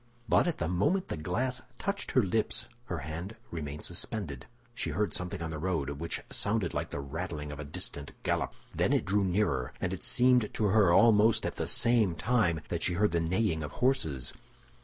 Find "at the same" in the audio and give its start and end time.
11.45-12.15